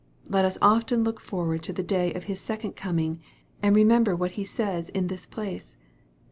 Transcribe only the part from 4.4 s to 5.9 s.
says in this place.